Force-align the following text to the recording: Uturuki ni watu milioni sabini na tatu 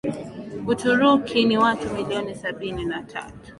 Uturuki 0.67 1.41
ni 1.45 1.57
watu 1.57 1.89
milioni 1.89 2.35
sabini 2.35 2.85
na 2.85 3.03
tatu 3.03 3.33